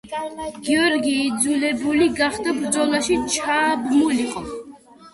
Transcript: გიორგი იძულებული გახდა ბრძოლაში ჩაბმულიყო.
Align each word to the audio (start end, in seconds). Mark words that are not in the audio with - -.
გიორგი 0.69 1.11
იძულებული 1.25 2.09
გახდა 2.23 2.57
ბრძოლაში 2.63 3.23
ჩაბმულიყო. 3.39 4.47